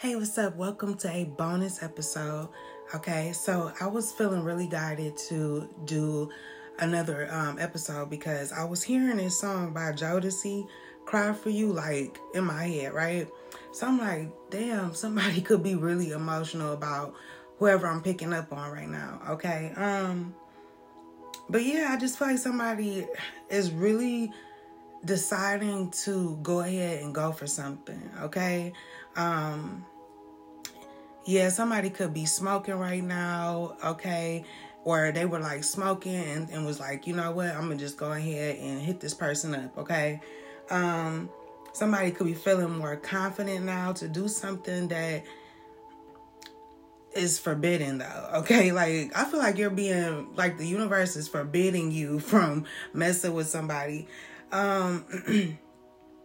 Hey, 0.00 0.16
what's 0.16 0.38
up? 0.38 0.56
Welcome 0.56 0.94
to 1.00 1.10
a 1.10 1.24
bonus 1.24 1.82
episode. 1.82 2.48
Okay, 2.94 3.32
so 3.32 3.70
I 3.82 3.86
was 3.86 4.12
feeling 4.12 4.42
really 4.44 4.66
guided 4.66 5.14
to 5.28 5.68
do 5.84 6.30
another 6.78 7.28
um, 7.30 7.58
episode 7.58 8.08
because 8.08 8.50
I 8.50 8.64
was 8.64 8.82
hearing 8.82 9.18
this 9.18 9.38
song 9.38 9.74
by 9.74 9.92
Jodeci, 9.92 10.66
Cry 11.04 11.34
For 11.34 11.50
You, 11.50 11.74
like 11.74 12.18
in 12.32 12.44
my 12.44 12.64
head, 12.64 12.94
right? 12.94 13.28
So 13.72 13.88
I'm 13.88 13.98
like, 13.98 14.30
damn, 14.48 14.94
somebody 14.94 15.42
could 15.42 15.62
be 15.62 15.74
really 15.74 16.12
emotional 16.12 16.72
about 16.72 17.12
whoever 17.58 17.86
I'm 17.86 18.00
picking 18.00 18.32
up 18.32 18.54
on 18.54 18.70
right 18.70 18.88
now, 18.88 19.20
okay? 19.28 19.74
Um, 19.76 20.34
but 21.50 21.62
yeah, 21.62 21.88
I 21.90 21.98
just 21.98 22.18
feel 22.18 22.28
like 22.28 22.38
somebody 22.38 23.06
is 23.50 23.70
really 23.70 24.32
deciding 25.04 25.90
to 25.90 26.38
go 26.42 26.60
ahead 26.60 27.02
and 27.02 27.14
go 27.14 27.32
for 27.32 27.46
something, 27.46 28.10
okay? 28.22 28.72
Um, 29.16 29.84
yeah, 31.30 31.48
somebody 31.48 31.90
could 31.90 32.12
be 32.12 32.26
smoking 32.26 32.74
right 32.74 33.04
now, 33.04 33.76
okay? 33.84 34.44
Or 34.82 35.12
they 35.12 35.26
were 35.26 35.38
like 35.38 35.62
smoking 35.62 36.16
and, 36.16 36.50
and 36.50 36.66
was 36.66 36.80
like, 36.80 37.06
you 37.06 37.14
know 37.14 37.30
what, 37.30 37.50
I'm 37.50 37.62
gonna 37.62 37.76
just 37.76 37.96
go 37.96 38.10
ahead 38.10 38.56
and 38.56 38.82
hit 38.82 38.98
this 38.98 39.14
person 39.14 39.54
up, 39.54 39.78
okay? 39.78 40.20
Um, 40.70 41.30
somebody 41.72 42.10
could 42.10 42.26
be 42.26 42.34
feeling 42.34 42.76
more 42.76 42.96
confident 42.96 43.64
now 43.64 43.92
to 43.92 44.08
do 44.08 44.26
something 44.26 44.88
that 44.88 45.22
is 47.14 47.38
forbidden 47.38 47.98
though 47.98 48.30
okay 48.34 48.70
like 48.70 49.10
i 49.16 49.24
feel 49.24 49.40
like 49.40 49.58
you're 49.58 49.68
being 49.68 50.28
like 50.36 50.58
the 50.58 50.66
universe 50.66 51.16
is 51.16 51.26
forbidding 51.26 51.90
you 51.90 52.20
from 52.20 52.64
messing 52.92 53.34
with 53.34 53.48
somebody 53.48 54.06
um 54.52 55.04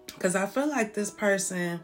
because 0.06 0.36
i 0.36 0.46
feel 0.46 0.70
like 0.70 0.94
this 0.94 1.10
person 1.10 1.80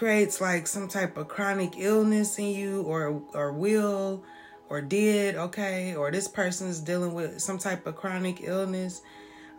creates 0.00 0.40
like 0.40 0.66
some 0.66 0.88
type 0.88 1.18
of 1.18 1.28
chronic 1.28 1.74
illness 1.76 2.38
in 2.38 2.46
you 2.46 2.80
or 2.84 3.22
or 3.34 3.52
will 3.52 4.24
or 4.70 4.80
did 4.80 5.36
okay? 5.36 5.94
Or 5.94 6.10
this 6.10 6.26
person 6.26 6.68
is 6.68 6.80
dealing 6.80 7.12
with 7.12 7.38
some 7.42 7.58
type 7.58 7.86
of 7.86 7.96
chronic 7.96 8.40
illness. 8.40 9.02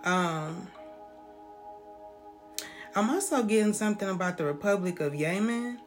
Um 0.04 0.68
i'm 2.96 3.10
also 3.12 3.44
getting 3.44 3.72
something 3.72 4.10
about 4.10 4.38
the 4.38 4.44
republic 4.44 5.00
of 5.00 5.14
yemen 5.14 5.80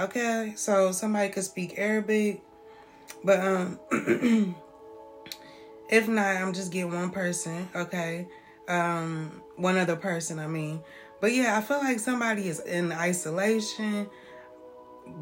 okay? 0.00 0.52
So 0.56 0.90
somebody 0.90 1.28
could 1.28 1.44
speak 1.44 1.78
arabic 1.78 2.42
but 3.22 3.38
um 3.38 3.78
if 5.88 6.08
not 6.08 6.36
i'm 6.36 6.52
just 6.52 6.72
getting 6.72 6.92
one 6.92 7.10
person 7.10 7.68
okay? 7.76 8.26
Um 8.66 9.40
one 9.54 9.78
other 9.78 9.96
person 9.96 10.40
i 10.40 10.48
mean 10.48 10.82
but 11.20 11.32
yeah, 11.32 11.56
I 11.56 11.60
feel 11.60 11.78
like 11.78 11.98
somebody 11.98 12.48
is 12.48 12.60
in 12.60 12.92
isolation, 12.92 14.08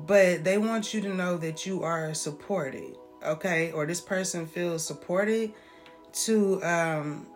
but 0.06 0.44
they 0.44 0.58
want 0.58 0.94
you 0.94 1.00
to 1.02 1.14
know 1.14 1.36
that 1.38 1.66
you 1.66 1.82
are 1.82 2.14
supported, 2.14 2.96
okay? 3.24 3.72
Or 3.72 3.86
this 3.86 4.00
person 4.00 4.46
feels 4.46 4.86
supported 4.86 5.52
to 6.24 6.62
um 6.62 7.26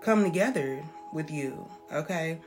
come 0.00 0.24
together 0.24 0.82
with 1.12 1.30
you, 1.30 1.68
okay? 1.92 2.38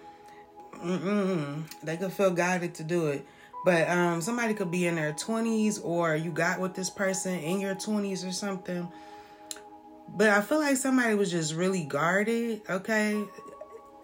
Mm-mm. 0.78 1.64
They 1.84 1.98
could 1.98 2.14
feel 2.14 2.32
guided 2.32 2.76
to 2.76 2.84
do 2.84 3.08
it. 3.08 3.26
But 3.66 3.90
um 3.90 4.22
somebody 4.22 4.54
could 4.54 4.72
be 4.72 4.88
in 4.88 4.96
their 4.96 5.14
20s 5.14 5.84
or 5.84 6.16
you 6.16 6.32
got 6.32 6.60
with 6.60 6.74
this 6.74 6.90
person 6.90 7.38
in 7.40 7.60
your 7.60 7.76
20s 7.76 8.28
or 8.28 8.32
something. 8.32 8.88
But 10.14 10.30
I 10.30 10.42
feel 10.42 10.60
like 10.60 10.78
somebody 10.78 11.16
was 11.16 11.32
just 11.32 11.54
really 11.56 11.84
guarded, 11.84 12.62
okay? 12.70 13.24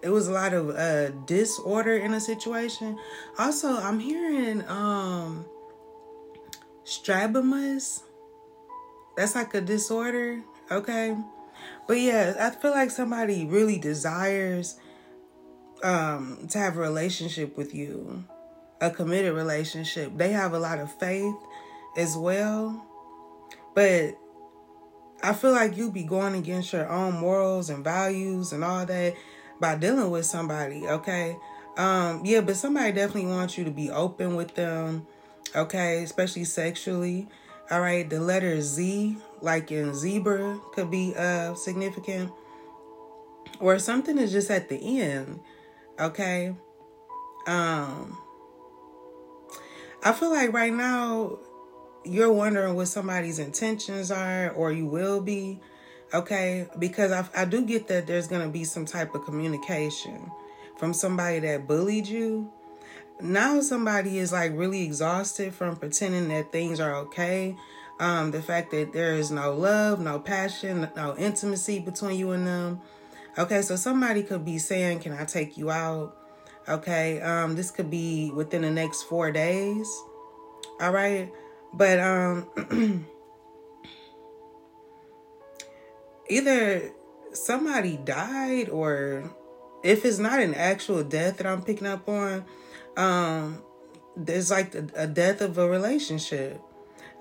It 0.01 0.09
was 0.09 0.27
a 0.27 0.31
lot 0.31 0.53
of 0.53 0.69
uh 0.69 1.09
disorder 1.25 1.97
in 1.97 2.13
a 2.13 2.19
situation. 2.19 2.97
Also, 3.37 3.69
I'm 3.77 3.99
hearing 3.99 4.67
um 4.67 5.45
strabismus. 6.83 8.03
That's 9.15 9.35
like 9.35 9.53
a 9.53 9.61
disorder, 9.61 10.41
okay? 10.71 11.17
But 11.87 11.99
yeah, 11.99 12.35
I 12.39 12.49
feel 12.51 12.71
like 12.71 12.91
somebody 12.91 13.45
really 13.45 13.77
desires 13.77 14.79
um 15.83 16.47
to 16.49 16.57
have 16.57 16.77
a 16.77 16.79
relationship 16.79 17.57
with 17.57 17.73
you. 17.73 18.23
A 18.79 18.91
committed 18.91 19.33
relationship. 19.33 20.15
They 20.15 20.31
have 20.31 20.53
a 20.53 20.59
lot 20.59 20.79
of 20.79 20.93
faith 20.99 21.35
as 21.97 22.15
well. 22.15 22.85
But 23.73 24.15
I 25.23 25.33
feel 25.33 25.51
like 25.51 25.75
you 25.77 25.91
be 25.91 26.03
going 26.03 26.35
against 26.35 26.73
your 26.73 26.87
own 26.87 27.15
morals 27.15 27.71
and 27.71 27.83
values 27.83 28.53
and 28.53 28.63
all 28.63 28.85
that 28.85 29.15
by 29.59 29.75
dealing 29.75 30.09
with 30.09 30.25
somebody, 30.25 30.87
okay? 30.87 31.37
Um, 31.77 32.23
yeah, 32.25 32.41
but 32.41 32.55
somebody 32.55 32.91
definitely 32.91 33.29
wants 33.29 33.57
you 33.57 33.63
to 33.63 33.71
be 33.71 33.89
open 33.91 34.35
with 34.35 34.55
them, 34.55 35.05
okay, 35.55 36.03
especially 36.03 36.43
sexually. 36.43 37.27
All 37.69 37.81
right, 37.81 38.09
the 38.09 38.19
letter 38.19 38.61
Z, 38.61 39.17
like 39.41 39.71
in 39.71 39.93
zebra, 39.93 40.59
could 40.73 40.89
be 40.89 41.13
uh 41.15 41.53
significant. 41.53 42.31
Or 43.59 43.77
something 43.79 44.17
is 44.17 44.31
just 44.31 44.49
at 44.49 44.69
the 44.69 45.01
end, 45.01 45.39
okay? 45.99 46.55
Um 47.45 48.17
I 50.03 50.13
feel 50.13 50.31
like 50.31 50.53
right 50.53 50.73
now 50.73 51.39
you're 52.05 52.31
wondering 52.31 52.75
what 52.75 52.87
somebody's 52.87 53.39
intentions 53.39 54.11
are, 54.11 54.51
or 54.51 54.71
you 54.71 54.85
will 54.85 55.21
be 55.21 55.59
okay? 56.13 56.67
Because 56.79 57.11
I, 57.11 57.27
I 57.35 57.45
do 57.45 57.63
get 57.63 57.87
that 57.87 58.07
there's 58.07 58.27
going 58.27 58.43
to 58.43 58.49
be 58.49 58.63
some 58.63 58.85
type 58.85 59.13
of 59.15 59.25
communication 59.25 60.31
from 60.77 60.93
somebody 60.93 61.39
that 61.39 61.67
bullied 61.67 62.07
you. 62.07 62.51
Now 63.19 63.61
somebody 63.61 64.19
is 64.19 64.31
like 64.31 64.51
really 64.55 64.83
exhausted 64.83 65.53
from 65.53 65.75
pretending 65.75 66.27
that 66.29 66.51
things 66.51 66.79
are 66.79 66.95
okay. 66.95 67.55
Um 67.99 68.29
the 68.29 68.43
fact 68.43 68.69
that 68.71 68.93
there 68.93 69.15
is 69.15 69.31
no 69.31 69.55
love 69.55 69.99
no 69.99 70.19
passion 70.19 70.87
no 70.95 71.17
intimacy 71.17 71.79
between 71.79 72.19
you 72.19 72.29
and 72.31 72.45
them. 72.45 72.81
Okay 73.39 73.63
so 73.63 73.75
somebody 73.75 74.21
could 74.21 74.45
be 74.45 74.59
saying 74.59 74.99
can 74.99 75.13
i 75.13 75.25
take 75.25 75.57
you 75.57 75.71
out? 75.71 76.15
Okay 76.69 77.19
um 77.21 77.55
this 77.55 77.71
could 77.71 77.89
be 77.89 78.29
within 78.29 78.61
the 78.61 78.69
next 78.69 79.03
four 79.03 79.31
days. 79.31 79.89
All 80.79 80.91
right? 80.91 81.33
But 81.73 81.99
um 81.99 83.07
either 86.29 86.91
somebody 87.33 87.97
died 87.97 88.69
or 88.69 89.31
if 89.83 90.05
it's 90.05 90.19
not 90.19 90.39
an 90.39 90.53
actual 90.53 91.03
death 91.03 91.37
that 91.37 91.47
I'm 91.47 91.61
picking 91.61 91.87
up 91.87 92.07
on, 92.09 92.45
um, 92.95 93.63
there's 94.15 94.49
like 94.49 94.73
a, 94.75 94.87
a 94.95 95.07
death 95.07 95.41
of 95.41 95.57
a 95.57 95.67
relationship. 95.67 96.61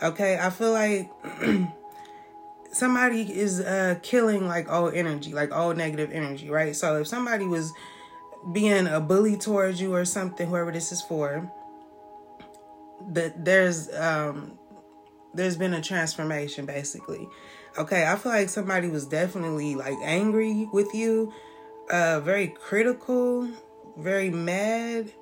Okay, 0.03 0.39
I 0.39 0.51
feel 0.51 0.73
like 0.73 1.11
somebody 2.73 3.23
is 3.23 3.61
uh, 3.61 3.99
killing 4.03 4.47
like 4.47 4.71
all 4.71 4.89
energy, 4.89 5.33
like 5.33 5.53
all 5.53 5.75
negative 5.75 6.11
energy, 6.13 6.51
right? 6.51 6.75
So 6.75 7.01
if 7.01 7.07
somebody 7.07 7.47
was 7.47 7.73
being 8.53 8.87
a 8.87 9.01
bully 9.01 9.37
towards 9.37 9.81
you 9.81 9.95
or 9.95 10.05
something, 10.05 10.49
whoever 10.49 10.71
this 10.73 10.93
is 10.93 11.03
for, 11.03 11.51
that 13.13 13.45
there's 13.45 13.93
um 13.95 14.59
there's 15.35 15.57
been 15.57 15.75
a 15.75 15.83
transformation 15.83 16.65
basically 16.65 17.29
okay 17.79 18.07
i 18.07 18.17
feel 18.17 18.33
like 18.33 18.49
somebody 18.49 18.89
was 18.89 19.07
definitely 19.07 19.75
like 19.75 19.97
angry 20.03 20.69
with 20.73 20.95
you 20.95 21.33
uh 21.91 22.21
very 22.21 22.49
critical 22.49 23.49
very 23.97 24.31
mad 24.31 25.13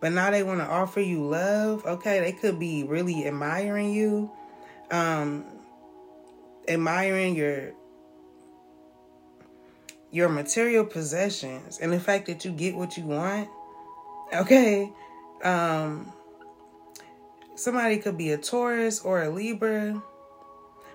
but 0.00 0.12
now 0.12 0.30
they 0.30 0.42
want 0.42 0.60
to 0.60 0.66
offer 0.66 1.00
you 1.00 1.22
love. 1.26 1.84
Okay 1.84 2.20
they 2.20 2.32
could 2.32 2.58
be 2.58 2.84
really 2.84 3.26
admiring 3.26 3.92
you 3.92 4.30
um 4.90 5.44
admiring 6.66 7.36
your 7.36 7.72
your 10.10 10.28
material 10.28 10.84
possessions 10.84 11.78
and 11.78 11.92
the 11.92 12.00
fact 12.00 12.26
that 12.26 12.44
you 12.44 12.50
get 12.50 12.74
what 12.74 12.96
you 12.96 13.04
want. 13.04 13.48
Okay 14.34 14.90
um 15.44 16.12
somebody 17.54 17.98
could 17.98 18.16
be 18.16 18.32
a 18.32 18.38
taurus 18.38 19.00
or 19.00 19.22
a 19.22 19.30
libra 19.30 20.02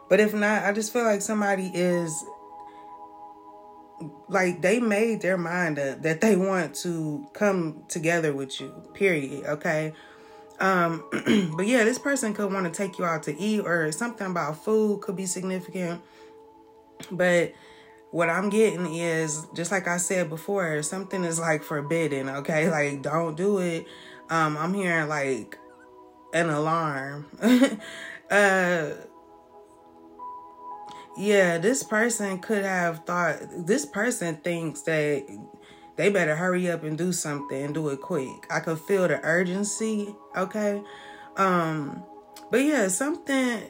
but 0.09 0.19
if 0.19 0.33
not, 0.33 0.63
I 0.63 0.71
just 0.71 0.93
feel 0.93 1.03
like 1.03 1.21
somebody 1.21 1.71
is 1.73 2.23
like 4.27 4.61
they 4.61 4.79
made 4.79 5.21
their 5.21 5.37
mind 5.37 5.79
up 5.79 6.01
that 6.01 6.21
they 6.21 6.35
want 6.35 6.75
to 6.75 7.27
come 7.33 7.83
together 7.87 8.33
with 8.33 8.59
you. 8.59 8.71
Period. 8.93 9.45
Okay. 9.45 9.93
Um, 10.59 11.03
but 11.55 11.67
yeah, 11.67 11.83
this 11.83 11.99
person 11.99 12.33
could 12.33 12.51
want 12.51 12.65
to 12.65 12.71
take 12.71 12.97
you 12.97 13.05
out 13.05 13.23
to 13.23 13.37
eat 13.37 13.61
or 13.61 13.91
something 13.91 14.27
about 14.27 14.63
food 14.63 15.01
could 15.01 15.15
be 15.15 15.25
significant. 15.25 16.01
But 17.11 17.53
what 18.11 18.29
I'm 18.29 18.49
getting 18.49 18.93
is 18.95 19.45
just 19.53 19.71
like 19.71 19.87
I 19.87 19.97
said 19.97 20.29
before, 20.29 20.81
something 20.83 21.23
is 21.23 21.39
like 21.39 21.63
forbidden, 21.63 22.29
okay? 22.29 22.69
Like 22.69 23.01
don't 23.01 23.35
do 23.35 23.59
it. 23.59 23.85
Um, 24.29 24.57
I'm 24.57 24.73
hearing 24.73 25.07
like 25.07 25.57
an 26.33 26.49
alarm. 26.49 27.27
uh 28.31 28.89
yeah, 31.17 31.57
this 31.57 31.83
person 31.83 32.39
could 32.39 32.63
have 32.63 33.05
thought, 33.05 33.37
this 33.65 33.85
person 33.85 34.37
thinks 34.37 34.81
that 34.81 35.25
they 35.95 36.09
better 36.09 36.35
hurry 36.35 36.69
up 36.69 36.83
and 36.83 36.97
do 36.97 37.13
something 37.13 37.63
and 37.63 37.73
do 37.73 37.89
it 37.89 38.01
quick. 38.01 38.45
I 38.49 38.59
could 38.59 38.79
feel 38.79 39.07
the 39.07 39.19
urgency, 39.23 40.13
okay? 40.35 40.81
Um 41.37 42.03
but 42.51 42.61
yeah, 42.63 42.87
something 42.89 43.61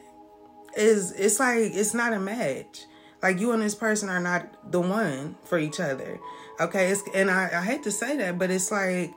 is 0.75 1.11
it's 1.11 1.39
like 1.39 1.71
it's 1.73 1.93
not 1.93 2.13
a 2.13 2.19
match. 2.19 2.85
Like 3.21 3.39
you 3.39 3.51
and 3.51 3.61
this 3.61 3.75
person 3.75 4.09
are 4.09 4.19
not 4.19 4.71
the 4.71 4.81
one 4.81 5.35
for 5.43 5.57
each 5.57 5.79
other. 5.79 6.19
Okay, 6.59 6.89
it's 6.89 7.01
and 7.13 7.29
I, 7.31 7.49
I 7.53 7.63
hate 7.63 7.83
to 7.83 7.91
say 7.91 8.17
that, 8.17 8.37
but 8.37 8.51
it's 8.51 8.71
like 8.71 9.13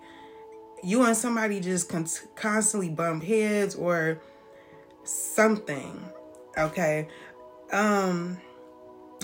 you 0.82 1.04
and 1.04 1.16
somebody 1.16 1.60
just 1.60 1.88
con- 1.88 2.06
constantly 2.34 2.88
bump 2.88 3.24
heads 3.24 3.74
or 3.74 4.20
something. 5.04 6.04
Okay. 6.56 7.08
Um 7.72 8.38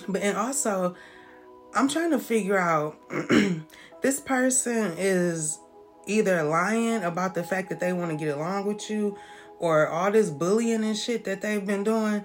but 0.09 0.23
and 0.23 0.37
also 0.37 0.95
I'm 1.75 1.89
trying 1.89 2.11
to 2.11 2.19
figure 2.19 2.59
out 2.59 2.97
this 4.03 4.21
person 4.21 4.95
is 4.97 5.59
either 6.07 6.43
lying 6.43 7.03
about 7.03 7.35
the 7.35 7.43
fact 7.43 7.69
that 7.71 7.81
they 7.81 7.93
want 7.93 8.11
to 8.11 8.17
get 8.17 8.37
along 8.37 8.67
with 8.67 8.89
you 8.91 9.17
or 9.59 9.89
all 9.89 10.11
this 10.11 10.31
bullying 10.31 10.85
and 10.85 10.97
shit 10.97 11.25
that 11.25 11.41
they've 11.41 11.65
been 11.65 11.85
doing 11.85 12.25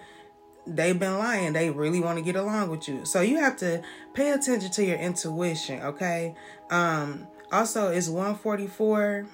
they've 0.68 1.00
been 1.00 1.18
lying. 1.18 1.54
They 1.54 1.72
really 1.72 2.00
want 2.00 2.20
to 2.20 2.24
get 2.24 2.36
along 2.36 2.70
with 2.70 2.88
you. 2.88 3.04
So 3.04 3.22
you 3.22 3.38
have 3.38 3.58
to 3.58 3.82
pay 4.14 4.32
attention 4.32 4.70
to 4.72 4.86
your 4.86 4.98
intuition 4.98 5.82
okay? 5.82 6.36
Um 6.70 7.28
also 7.52 7.90
it's 7.90 8.10
1:44 8.10 9.28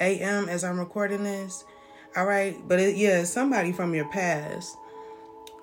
a.m. 0.00 0.48
as 0.48 0.64
I'm 0.64 0.78
recording 0.78 1.24
this 1.24 1.64
all 2.16 2.26
right? 2.26 2.56
But 2.66 2.80
it, 2.80 2.96
yeah 2.96 3.24
somebody 3.24 3.72
from 3.72 3.94
your 3.94 4.08
past 4.10 4.76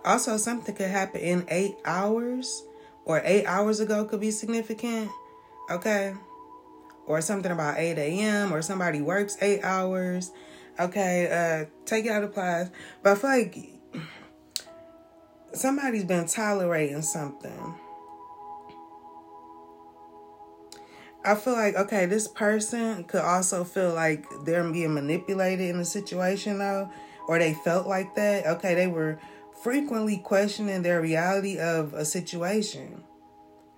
also 0.05 0.37
something 0.37 0.75
could 0.75 0.89
happen 0.89 1.21
in 1.21 1.45
8 1.49 1.75
hours 1.85 2.63
or 3.05 3.21
8 3.23 3.45
hours 3.45 3.79
ago 3.79 4.05
could 4.05 4.21
be 4.21 4.31
significant 4.31 5.09
okay 5.69 6.13
or 7.05 7.21
something 7.21 7.51
about 7.51 7.77
8 7.77 7.97
a.m. 7.97 8.53
or 8.53 8.61
somebody 8.61 9.01
works 9.01 9.37
8 9.41 9.61
hours 9.63 10.31
okay 10.79 11.27
uh 11.27 11.65
take 11.85 12.05
it 12.05 12.09
out 12.09 12.23
of 12.23 12.33
class 12.33 12.69
but 13.03 13.11
I 13.11 13.15
feel 13.15 13.29
like 13.29 13.71
somebody's 15.53 16.05
been 16.05 16.27
tolerating 16.27 17.01
something. 17.01 17.75
I 21.23 21.35
feel 21.35 21.53
like 21.53 21.75
okay, 21.75 22.05
this 22.07 22.27
person 22.27 23.03
could 23.03 23.21
also 23.21 23.63
feel 23.63 23.93
like 23.93 24.25
they're 24.43 24.69
being 24.71 24.93
manipulated 24.93 25.69
in 25.69 25.77
the 25.77 25.85
situation 25.85 26.57
though, 26.57 26.89
or 27.27 27.37
they 27.37 27.53
felt 27.53 27.87
like 27.87 28.15
that. 28.15 28.45
Okay, 28.47 28.73
they 28.73 28.87
were 28.87 29.19
frequently 29.63 30.17
questioning 30.17 30.81
their 30.81 31.01
reality 31.01 31.59
of 31.59 31.93
a 31.93 32.05
situation. 32.05 33.03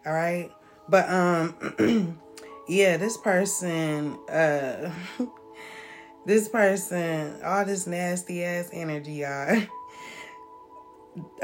All 0.05 0.13
right? 0.13 0.51
But 0.89 1.09
um 1.09 2.19
yeah, 2.67 2.97
this 2.97 3.17
person 3.17 4.17
uh 4.29 4.91
this 6.25 6.47
person, 6.49 7.41
all 7.43 7.65
this 7.65 7.87
nasty 7.87 8.43
ass 8.43 8.69
energy, 8.73 9.13
y'all. 9.13 9.61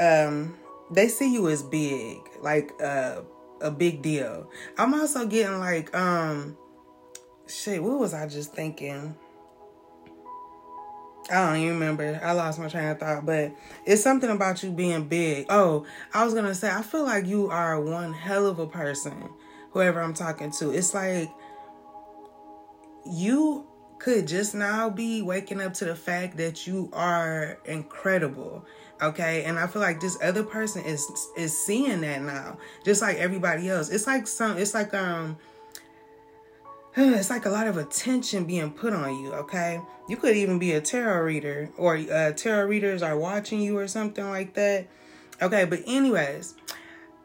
um 0.00 0.56
they 0.90 1.08
see 1.08 1.32
you 1.32 1.48
as 1.48 1.62
big, 1.62 2.18
like 2.40 2.72
uh, 2.82 3.20
a 3.60 3.70
big 3.70 4.02
deal. 4.02 4.50
I'm 4.76 4.92
also 4.94 5.26
getting 5.26 5.58
like 5.60 5.94
um 5.94 6.56
shit, 7.46 7.82
what 7.82 7.98
was 7.98 8.14
I 8.14 8.26
just 8.26 8.52
thinking? 8.52 9.14
I 11.30 11.46
don't 11.46 11.56
even 11.58 11.74
remember. 11.74 12.20
I 12.22 12.32
lost 12.32 12.58
my 12.58 12.68
train 12.68 12.88
of 12.88 12.98
thought, 12.98 13.24
but 13.24 13.52
it's 13.86 14.02
something 14.02 14.30
about 14.30 14.62
you 14.62 14.70
being 14.70 15.04
big. 15.04 15.46
Oh, 15.48 15.86
I 16.12 16.24
was 16.24 16.34
gonna 16.34 16.54
say, 16.54 16.70
I 16.70 16.82
feel 16.82 17.04
like 17.04 17.26
you 17.26 17.48
are 17.50 17.80
one 17.80 18.12
hell 18.12 18.46
of 18.46 18.58
a 18.58 18.66
person, 18.66 19.28
whoever 19.70 20.00
I'm 20.00 20.14
talking 20.14 20.50
to. 20.52 20.70
It's 20.70 20.92
like 20.92 21.30
you 23.06 23.66
could 23.98 24.26
just 24.26 24.54
now 24.54 24.88
be 24.90 25.22
waking 25.22 25.60
up 25.60 25.74
to 25.74 25.84
the 25.84 25.94
fact 25.94 26.36
that 26.38 26.66
you 26.66 26.88
are 26.92 27.58
incredible 27.66 28.64
okay 29.02 29.44
and 29.44 29.58
i 29.58 29.66
feel 29.66 29.82
like 29.82 30.00
this 30.00 30.16
other 30.22 30.42
person 30.42 30.82
is 30.84 31.06
is 31.36 31.56
seeing 31.56 32.00
that 32.00 32.22
now 32.22 32.56
just 32.84 33.02
like 33.02 33.16
everybody 33.18 33.68
else 33.68 33.90
it's 33.90 34.06
like 34.06 34.26
some 34.26 34.56
it's 34.56 34.74
like 34.74 34.92
um 34.94 35.36
it's 36.96 37.30
like 37.30 37.46
a 37.46 37.50
lot 37.50 37.66
of 37.66 37.76
attention 37.76 38.44
being 38.44 38.70
put 38.70 38.92
on 38.92 39.14
you 39.22 39.32
okay 39.32 39.80
you 40.08 40.16
could 40.16 40.36
even 40.36 40.58
be 40.58 40.72
a 40.72 40.80
tarot 40.80 41.22
reader 41.22 41.70
or 41.76 41.96
uh, 41.96 42.32
tarot 42.32 42.66
readers 42.66 43.02
are 43.02 43.16
watching 43.16 43.60
you 43.60 43.78
or 43.78 43.86
something 43.86 44.28
like 44.28 44.54
that 44.54 44.86
okay 45.40 45.64
but 45.64 45.80
anyways 45.86 46.54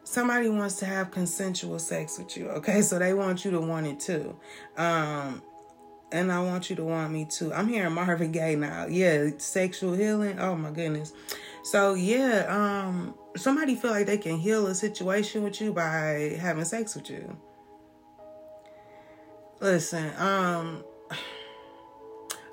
somebody 0.04 0.48
wants 0.48 0.76
to 0.76 0.86
have 0.86 1.10
consensual 1.10 1.78
sex 1.78 2.18
with 2.18 2.36
you 2.36 2.48
okay 2.48 2.80
so 2.80 2.98
they 2.98 3.12
want 3.12 3.44
you 3.44 3.50
to 3.50 3.60
want 3.60 3.86
it 3.86 3.98
too 3.98 4.36
um 4.76 5.42
and 6.12 6.30
I 6.30 6.40
want 6.40 6.70
you 6.70 6.76
to 6.76 6.84
want 6.84 7.12
me 7.12 7.24
too. 7.24 7.52
I'm 7.52 7.68
hearing 7.68 7.92
Marvin 7.92 8.32
Gaye 8.32 8.54
now. 8.54 8.86
Yeah, 8.86 9.30
sexual 9.38 9.94
healing. 9.94 10.38
Oh 10.38 10.54
my 10.54 10.70
goodness. 10.70 11.12
So 11.64 11.94
yeah, 11.94 12.46
um, 12.48 13.14
somebody 13.36 13.74
feel 13.74 13.90
like 13.90 14.06
they 14.06 14.18
can 14.18 14.38
heal 14.38 14.66
a 14.68 14.74
situation 14.74 15.42
with 15.42 15.60
you 15.60 15.72
by 15.72 16.36
having 16.40 16.64
sex 16.64 16.94
with 16.94 17.10
you. 17.10 17.36
Listen, 19.60 20.12
um, 20.18 20.84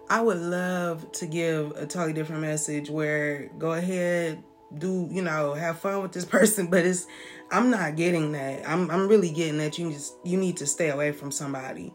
I 0.10 0.22
would 0.22 0.38
love 0.38 1.12
to 1.14 1.26
give 1.26 1.72
a 1.72 1.86
totally 1.86 2.14
different 2.14 2.42
message 2.42 2.90
where 2.90 3.50
go 3.58 3.74
ahead, 3.74 4.42
do 4.78 5.10
you 5.12 5.22
know, 5.22 5.54
have 5.54 5.80
fun 5.80 6.02
with 6.02 6.14
this 6.14 6.24
person, 6.38 6.68
but 6.68 6.86
it's 6.86 7.08
I'm 7.52 7.70
not 7.70 7.98
getting 7.98 8.32
that. 8.32 8.68
I'm 8.68 8.90
I'm 8.90 9.08
really 9.10 9.32
getting 9.32 9.58
that 9.58 9.78
you 9.78 9.92
just 9.92 10.16
you 10.24 10.38
need 10.38 10.58
to 10.58 10.66
stay 10.66 10.90
away 10.90 11.12
from 11.12 11.30
somebody. 11.30 11.94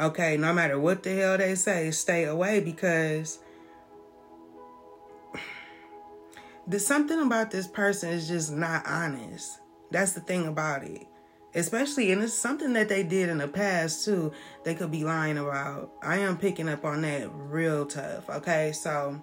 Okay, 0.00 0.36
no 0.36 0.52
matter 0.52 0.80
what 0.80 1.04
the 1.04 1.14
hell 1.14 1.38
they 1.38 1.54
say, 1.54 1.92
stay 1.92 2.24
away 2.24 2.58
because 2.58 3.38
there's 6.66 6.84
something 6.84 7.20
about 7.20 7.52
this 7.52 7.68
person 7.68 8.10
is 8.10 8.26
just 8.26 8.52
not 8.52 8.84
honest. 8.84 9.60
That's 9.92 10.12
the 10.12 10.20
thing 10.20 10.48
about 10.48 10.82
it. 10.82 11.06
Especially, 11.54 12.10
and 12.10 12.22
it's 12.22 12.34
something 12.34 12.72
that 12.72 12.88
they 12.88 13.04
did 13.04 13.28
in 13.28 13.38
the 13.38 13.46
past 13.46 14.04
too. 14.04 14.32
They 14.64 14.74
could 14.74 14.90
be 14.90 15.04
lying 15.04 15.38
about. 15.38 15.92
I 16.02 16.18
am 16.18 16.36
picking 16.36 16.68
up 16.68 16.84
on 16.84 17.02
that 17.02 17.30
real 17.32 17.86
tough. 17.86 18.28
Okay, 18.28 18.72
so, 18.72 19.20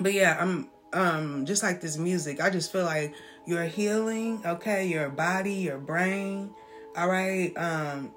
but 0.00 0.12
yeah, 0.12 0.36
I'm 0.40 0.68
um 0.92 1.46
just 1.46 1.62
like 1.62 1.80
this 1.80 1.96
music. 1.98 2.40
I 2.40 2.50
just 2.50 2.70
feel 2.70 2.84
like 2.84 3.14
you're 3.46 3.64
healing. 3.64 4.42
Okay, 4.46 4.86
your 4.86 5.08
body, 5.08 5.54
your 5.54 5.78
brain. 5.78 6.50
All 6.96 7.08
right. 7.08 7.52
Um, 7.56 8.12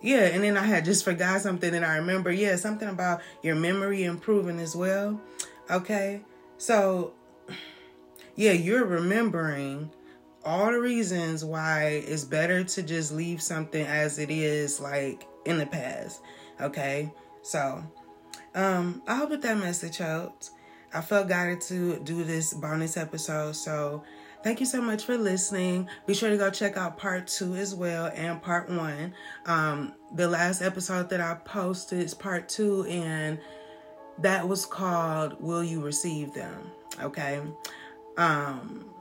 yeah, 0.00 0.24
and 0.24 0.42
then 0.42 0.56
I 0.56 0.64
had 0.64 0.84
just 0.84 1.04
forgot 1.04 1.40
something 1.40 1.72
and 1.72 1.84
I 1.84 1.96
remember. 1.96 2.32
Yeah, 2.32 2.56
something 2.56 2.88
about 2.88 3.20
your 3.42 3.54
memory 3.54 4.02
improving 4.02 4.58
as 4.58 4.74
well. 4.74 5.20
Okay, 5.70 6.22
so 6.58 7.14
yeah, 8.34 8.52
you're 8.52 8.84
remembering 8.84 9.90
all 10.44 10.72
the 10.72 10.80
reasons 10.80 11.44
why 11.44 12.02
it's 12.06 12.24
better 12.24 12.64
to 12.64 12.82
just 12.82 13.12
leave 13.12 13.40
something 13.40 13.84
as 13.86 14.18
it 14.18 14.30
is, 14.30 14.80
like 14.80 15.26
in 15.44 15.58
the 15.58 15.66
past. 15.66 16.20
Okay, 16.60 17.12
so 17.42 17.82
um, 18.54 19.02
I 19.06 19.16
hope 19.16 19.30
that 19.30 19.42
that 19.42 19.58
message 19.58 19.98
helped. 19.98 20.50
I 20.94 21.00
felt 21.00 21.28
guided 21.28 21.60
to 21.62 21.98
do 22.00 22.22
this 22.22 22.52
bonus 22.52 22.96
episode, 22.96 23.56
so 23.56 24.04
thank 24.44 24.60
you 24.60 24.66
so 24.66 24.82
much 24.82 25.04
for 25.04 25.16
listening. 25.16 25.88
Be 26.06 26.14
sure 26.14 26.28
to 26.30 26.36
go 26.36 26.50
check 26.50 26.76
out 26.76 26.98
part 26.98 27.26
two 27.26 27.54
as 27.54 27.74
well 27.74 28.10
and 28.14 28.42
part 28.42 28.68
one. 28.68 29.14
Um, 29.46 29.94
the 30.14 30.28
last 30.28 30.60
episode 30.60 31.08
that 31.10 31.20
I 31.20 31.34
posted 31.44 32.00
is 32.00 32.12
part 32.12 32.48
two, 32.48 32.84
and 32.84 33.38
that 34.18 34.46
was 34.46 34.66
called 34.66 35.40
Will 35.40 35.64
You 35.64 35.80
Receive 35.80 36.34
Them? 36.34 36.70
Okay. 37.00 37.40
Um, 38.18 38.91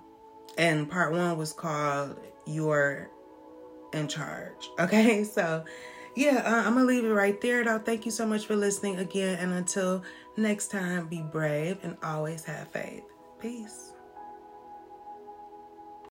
and 0.62 0.88
part 0.90 1.12
one 1.12 1.38
was 1.38 1.52
called 1.54 2.20
You're 2.46 3.10
in 3.94 4.08
Charge. 4.08 4.70
Okay, 4.80 5.24
so 5.24 5.66
yeah, 6.16 6.44
uh, 6.46 6.68
I'm 6.68 6.76
gonna 6.76 6.86
leave 6.86 7.04
it 7.04 7.10
right 7.10 7.40
there 7.42 7.64
though. 7.64 7.80
Thank 7.80 8.06
you 8.06 8.12
so 8.12 8.26
much 8.26 8.46
for 8.46 8.56
listening 8.56 9.00
again, 9.00 9.40
and 9.40 9.54
until 9.54 10.04
next 10.38 10.70
time, 10.70 11.08
be 11.08 11.22
brave 11.22 11.78
and 11.84 11.98
always 12.04 12.44
have 12.46 12.68
faith. 12.68 13.04
Peace. 13.40 13.94